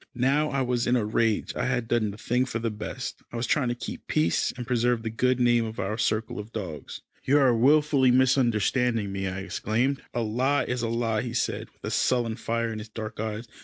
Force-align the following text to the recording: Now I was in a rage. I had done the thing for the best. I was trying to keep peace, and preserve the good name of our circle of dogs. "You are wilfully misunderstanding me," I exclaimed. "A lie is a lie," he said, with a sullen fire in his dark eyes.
Now 0.15 0.49
I 0.49 0.63
was 0.63 0.87
in 0.87 0.95
a 0.95 1.05
rage. 1.05 1.55
I 1.55 1.67
had 1.67 1.87
done 1.87 2.09
the 2.09 2.17
thing 2.17 2.45
for 2.45 2.57
the 2.57 2.71
best. 2.71 3.21
I 3.31 3.37
was 3.37 3.45
trying 3.45 3.67
to 3.67 3.75
keep 3.75 4.07
peace, 4.07 4.51
and 4.57 4.65
preserve 4.65 5.03
the 5.03 5.11
good 5.11 5.39
name 5.39 5.63
of 5.63 5.79
our 5.79 5.95
circle 5.95 6.39
of 6.39 6.51
dogs. 6.51 7.01
"You 7.23 7.37
are 7.37 7.55
wilfully 7.55 8.09
misunderstanding 8.09 9.11
me," 9.11 9.27
I 9.27 9.41
exclaimed. 9.41 10.01
"A 10.15 10.21
lie 10.21 10.63
is 10.63 10.81
a 10.81 10.89
lie," 10.89 11.21
he 11.21 11.35
said, 11.35 11.69
with 11.69 11.83
a 11.93 11.95
sullen 11.95 12.35
fire 12.35 12.73
in 12.73 12.79
his 12.79 12.89
dark 12.89 13.19
eyes. 13.19 13.47